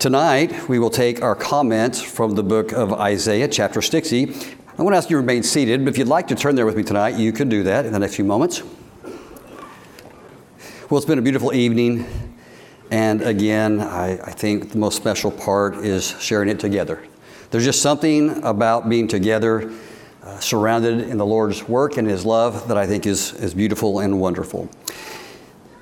[0.00, 4.34] Tonight, we will take our comments from the book of Isaiah, chapter 60.
[4.78, 6.64] I want to ask you to remain seated, but if you'd like to turn there
[6.64, 8.62] with me tonight, you can do that in the next few moments.
[10.88, 12.06] Well, it's been a beautiful evening,
[12.90, 17.04] and again, I, I think the most special part is sharing it together.
[17.50, 19.70] There's just something about being together,
[20.22, 24.00] uh, surrounded in the Lord's work and His love, that I think is, is beautiful
[24.00, 24.70] and wonderful.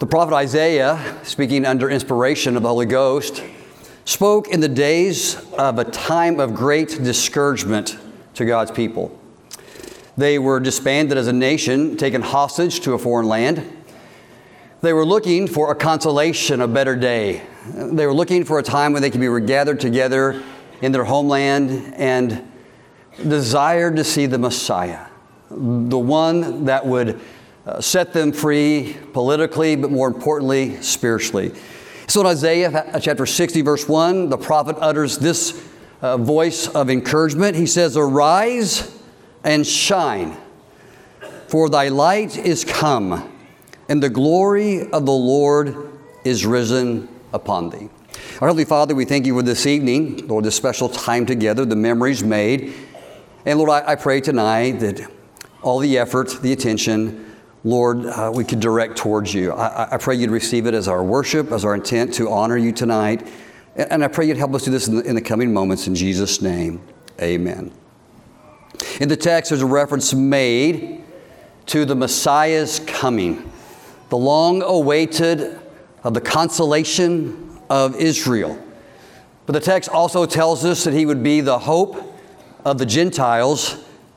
[0.00, 3.44] The prophet Isaiah, speaking under inspiration of the Holy Ghost,
[4.04, 7.96] spoke in the days of a time of great discouragement
[8.34, 9.16] to God's people.
[10.16, 13.78] They were disbanded as a nation, taken hostage to a foreign land.
[14.82, 17.42] They were looking for a consolation, a better day.
[17.66, 20.42] They were looking for a time when they could be regathered together
[20.80, 22.50] in their homeland and
[23.16, 25.06] desired to see the Messiah,
[25.50, 27.20] the one that would
[27.66, 31.52] uh, set them free politically, but more importantly, spiritually.
[32.10, 35.64] So in Isaiah chapter 60, verse 1, the prophet utters this
[36.02, 37.54] uh, voice of encouragement.
[37.54, 39.00] He says, Arise
[39.44, 40.36] and shine,
[41.46, 43.32] for thy light is come,
[43.88, 45.92] and the glory of the Lord
[46.24, 47.88] is risen upon thee.
[48.40, 51.76] Our Heavenly Father, we thank you for this evening, Lord, this special time together, the
[51.76, 52.74] memories made.
[53.46, 55.08] And Lord, I, I pray tonight that
[55.62, 57.29] all the effort, the attention,
[57.62, 59.52] Lord, uh, we could direct towards you.
[59.52, 62.72] I, I, pray you'd receive it as our worship, as our intent to honor you
[62.72, 63.26] tonight.
[63.76, 65.86] And I pray you'd help us do this in the, in the coming moments.
[65.86, 66.80] In Jesus' name,
[67.20, 67.70] amen.
[69.00, 71.04] In the text, there's a reference made
[71.66, 73.50] to the Messiah's coming,
[74.08, 75.58] the long awaited
[76.02, 78.58] of the consolation of Israel.
[79.44, 82.16] But the text also tells us that he would be the hope
[82.64, 83.76] of the Gentiles,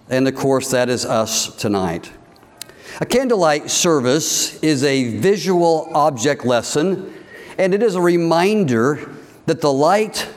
[0.09, 2.09] and of course, that is us tonight.
[3.01, 7.11] A candlelight service is a visual object lesson,
[7.57, 9.15] and it is a reminder
[9.47, 10.29] that the light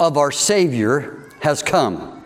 [0.00, 2.24] of our Savior has come.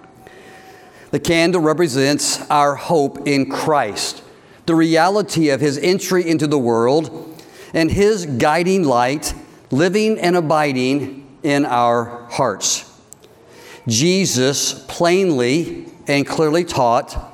[1.11, 4.23] The candle represents our hope in Christ,
[4.67, 7.43] the reality of His entry into the world,
[7.75, 9.35] and His guiding light
[9.73, 12.89] living and abiding in our hearts.
[13.89, 17.32] Jesus plainly and clearly taught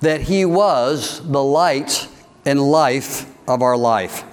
[0.00, 2.08] that He was the light
[2.44, 4.24] and life of our life.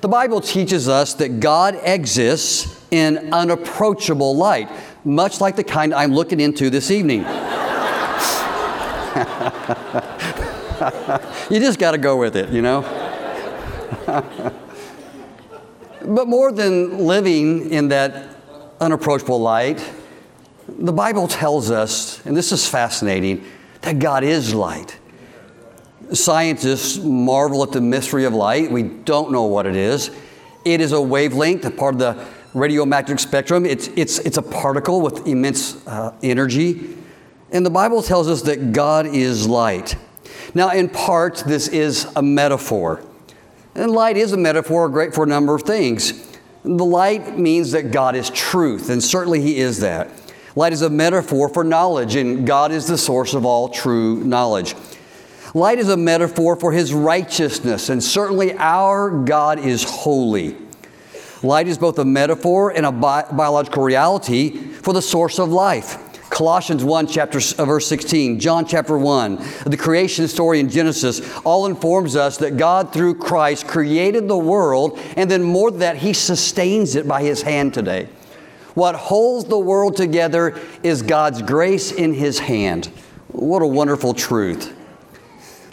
[0.00, 4.68] The Bible teaches us that God exists in unapproachable light,
[5.04, 7.20] much like the kind I'm looking into this evening.
[11.50, 12.82] you just got to go with it, you know?
[16.04, 18.36] but more than living in that
[18.80, 19.92] unapproachable light,
[20.66, 23.44] the Bible tells us, and this is fascinating,
[23.82, 24.98] that God is light.
[26.12, 28.70] Scientists marvel at the mystery of light.
[28.70, 30.10] We don't know what it is.
[30.64, 33.66] It is a wavelength, a part of the radiomagnetic spectrum.
[33.66, 36.96] It's, it's, it's a particle with immense uh, energy.
[37.50, 39.96] And the Bible tells us that God is light.
[40.54, 43.04] Now, in part, this is a metaphor.
[43.74, 46.28] And light is a metaphor great for a number of things.
[46.62, 50.10] The light means that God is truth, and certainly He is that.
[50.54, 54.74] Light is a metaphor for knowledge, and God is the source of all true knowledge.
[55.54, 60.56] Light is a metaphor for his righteousness, and certainly our God is holy.
[61.42, 65.98] Light is both a metaphor and a bi- biological reality for the source of life.
[66.30, 69.36] Colossians 1, chapter, uh, verse 16, John chapter 1,
[69.66, 74.98] the creation story in Genesis all informs us that God, through Christ, created the world,
[75.16, 78.08] and then more than that, He sustains it by His hand today.
[78.74, 82.86] What holds the world together is God's grace in His hand.
[83.28, 84.74] What a wonderful truth.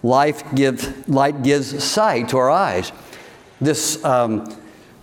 [0.04, 2.92] Life give, light gives sight to our eyes.
[3.62, 4.54] This um,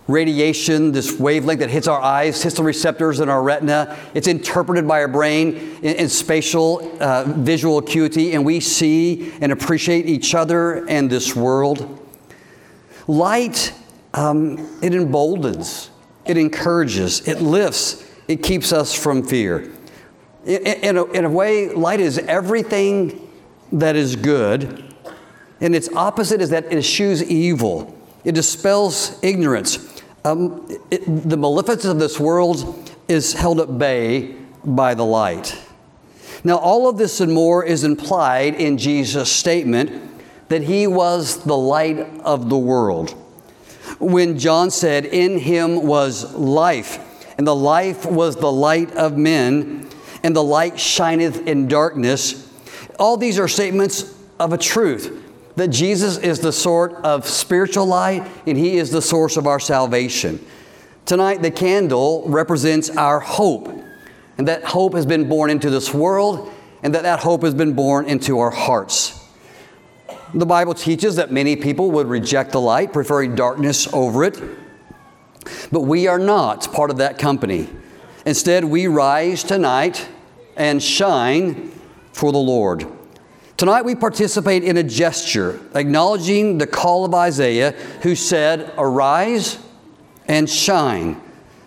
[0.07, 3.97] radiation, this wavelength that hits our eyes, hits the receptors in our retina.
[4.13, 9.51] It's interpreted by our brain in, in spatial uh, visual acuity, and we see and
[9.51, 12.03] appreciate each other and this world.
[13.07, 13.73] Light,
[14.13, 15.91] um, it emboldens
[16.27, 19.71] it encourages, it lifts, it keeps us from fear.
[20.45, 23.29] In a, in a way, light is everything
[23.71, 24.93] that is good,
[25.59, 27.93] and its opposite is that it eschews evil.
[28.23, 30.01] It dispels ignorance.
[30.23, 35.57] Um, it, the maleficence of this world is held at bay by the light.
[36.43, 40.19] Now, all of this and more is implied in Jesus' statement
[40.49, 43.15] that he was the light of the world
[43.99, 46.99] when John said, In him was life,
[47.37, 49.87] and the life was the light of men,
[50.23, 52.51] and the light shineth in darkness.
[52.99, 55.23] All these are statements of a truth
[55.57, 59.59] that Jesus is the sort of spiritual light and he is the source of our
[59.59, 60.39] salvation.
[61.05, 63.67] Tonight, the candle represents our hope,
[64.37, 66.51] and that hope has been born into this world,
[66.83, 69.16] and that that hope has been born into our hearts.
[70.33, 74.41] The Bible teaches that many people would reject the light, preferring darkness over it.
[75.71, 77.69] But we are not part of that company.
[78.25, 80.07] Instead, we rise tonight
[80.57, 81.71] and shine
[82.11, 82.85] for the Lord.
[83.55, 87.71] Tonight, we participate in a gesture acknowledging the call of Isaiah,
[88.01, 89.57] who said, Arise
[90.27, 91.21] and shine,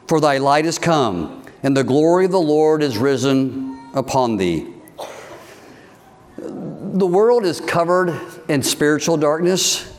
[0.07, 4.73] for thy light is come, and the glory of the Lord is risen upon thee.
[6.37, 9.97] The world is covered in spiritual darkness,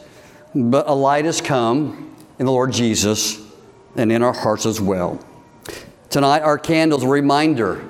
[0.54, 3.42] but a light has come in the Lord Jesus
[3.96, 5.26] and in our hearts as well.
[6.10, 7.82] Tonight, our candle is a reminder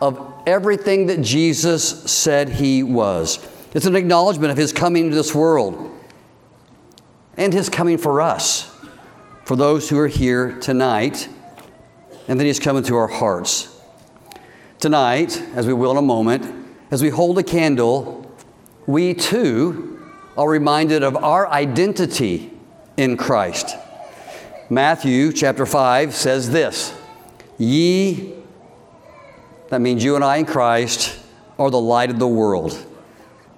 [0.00, 3.46] of everything that Jesus said he was.
[3.74, 5.94] It's an acknowledgement of his coming to this world
[7.36, 8.74] and his coming for us,
[9.44, 11.28] for those who are here tonight,
[12.26, 13.78] and then he's coming to our hearts.
[14.80, 18.34] Tonight, as we will in a moment, as we hold a candle,
[18.86, 19.95] we too
[20.36, 22.50] are reminded of our identity
[22.96, 23.74] in Christ.
[24.68, 26.94] Matthew chapter 5 says this
[27.58, 28.34] Ye,
[29.70, 31.18] that means you and I in Christ,
[31.58, 32.84] are the light of the world.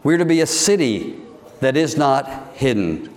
[0.02, 1.19] We're to be a city
[1.60, 3.14] that is not hidden.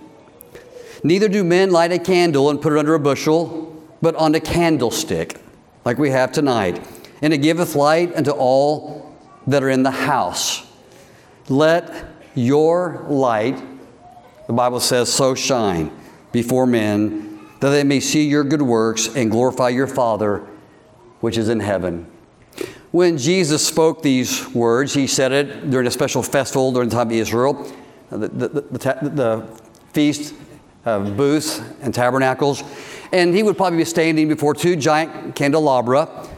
[1.04, 3.68] Neither do men light a candle and put it under a bushel,
[4.00, 5.40] but on a candlestick,
[5.84, 6.86] like we have tonight.
[7.22, 9.16] And it giveth light unto all
[9.46, 10.66] that are in the house.
[11.48, 13.62] Let your light,
[14.46, 15.90] the Bible says, so shine
[16.32, 20.46] before men that they may see your good works and glorify your Father
[21.20, 22.06] which is in heaven.
[22.90, 27.06] When Jesus spoke these words, he said it during a special festival during the time
[27.06, 27.72] of Israel,
[28.10, 29.60] the, the, the, the
[29.92, 30.34] feast
[30.84, 32.62] of booths and tabernacles.
[33.12, 36.28] And he would probably be standing before two giant candelabra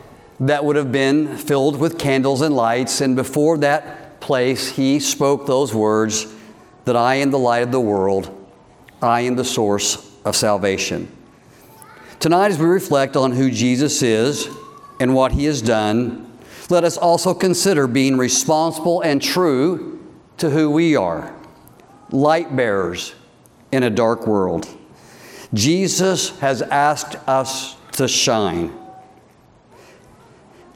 [0.41, 3.01] that would have been filled with candles and lights.
[3.01, 6.27] And before that place, he spoke those words
[6.87, 8.31] that I am the light of the world,
[9.03, 11.15] I am the source of salvation.
[12.21, 14.49] Tonight, as we reflect on who Jesus is
[14.99, 16.39] and what he has done,
[16.71, 20.03] let us also consider being responsible and true
[20.39, 21.35] to who we are
[22.11, 23.15] light bearers
[23.73, 24.67] in a dark world.
[25.53, 28.73] Jesus has asked us to shine.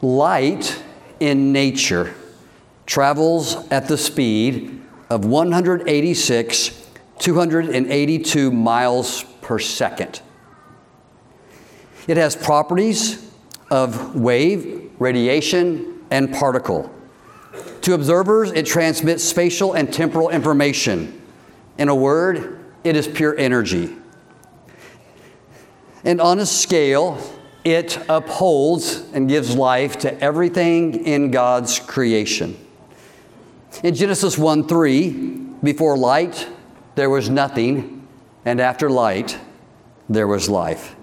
[0.02, 0.82] Light
[1.18, 2.14] in nature
[2.88, 6.88] travels at the speed of 186,
[7.18, 10.22] 282 miles per second.
[12.06, 13.30] It has properties
[13.70, 16.90] of wave, radiation, and particle.
[17.82, 21.20] To observers, it transmits spatial and temporal information.
[21.76, 23.94] In a word, it is pure energy.
[26.04, 27.20] And on a scale,
[27.64, 32.56] it upholds and gives life to everything in God's creation.
[33.82, 35.10] In Genesis 1 3,
[35.62, 36.48] before light,
[36.96, 38.08] there was nothing,
[38.44, 39.38] and after light,
[40.08, 40.96] there was life.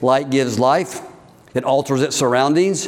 [0.00, 1.00] Light gives life,
[1.52, 2.86] it alters its surroundings,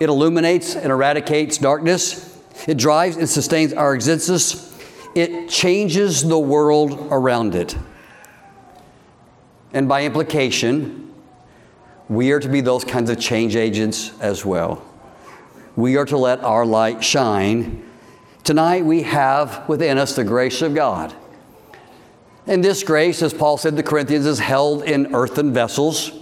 [0.00, 4.78] it illuminates and eradicates darkness, it drives and sustains our existence,
[5.14, 7.76] it changes the world around it.
[9.74, 11.12] And by implication,
[12.08, 14.82] we are to be those kinds of change agents as well.
[15.76, 17.89] We are to let our light shine
[18.44, 21.14] Tonight we have within us the grace of God.
[22.46, 26.12] And this grace, as Paul said to the Corinthians, is held in earthen vessels.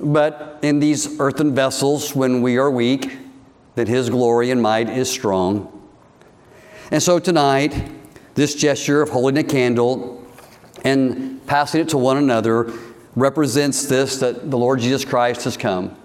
[0.00, 3.16] But in these earthen vessels, when we are weak,
[3.76, 5.72] that His glory and might is strong.
[6.90, 7.88] And so tonight,
[8.34, 10.26] this gesture of holding a candle
[10.84, 12.72] and passing it to one another
[13.14, 15.96] represents this that the Lord Jesus Christ has come.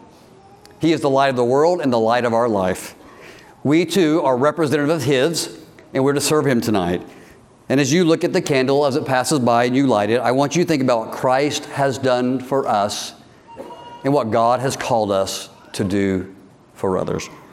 [0.79, 2.95] He is the light of the world and the light of our life.
[3.63, 5.57] We too are representative of His,
[5.93, 7.01] and we're to serve Him tonight.
[7.69, 10.19] And as you look at the candle as it passes by and you light it,
[10.19, 13.13] I want you to think about what Christ has done for us
[14.03, 16.35] and what God has called us to do
[16.73, 17.29] for others.